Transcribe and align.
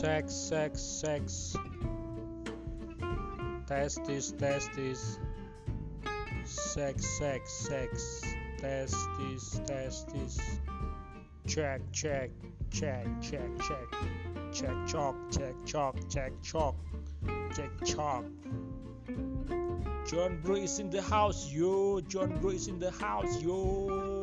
Sex, 0.00 0.32
sex, 0.34 0.80
sex. 0.80 1.56
Testis, 3.66 4.32
testis. 4.32 5.18
Sex, 6.46 7.06
sex, 7.18 7.52
sex. 7.68 8.24
Testis, 8.62 9.60
testis. 9.66 10.40
Check, 11.46 11.82
check, 11.92 12.30
check, 12.70 13.06
check, 13.20 13.46
check. 13.60 13.88
Check, 14.54 14.86
chalk, 14.88 15.16
check, 15.30 15.54
chalk, 15.66 15.96
check, 16.08 16.32
chalk. 16.42 16.76
Check, 17.54 17.70
chalk. 17.84 18.24
John 20.08 20.40
Bro 20.42 20.54
is 20.54 20.78
in 20.78 20.88
the 20.88 21.02
house, 21.02 21.52
yo. 21.52 22.00
John 22.00 22.38
Bro 22.38 22.52
is 22.52 22.68
in 22.68 22.78
the 22.78 22.90
house, 22.90 23.42
yo. 23.42 24.19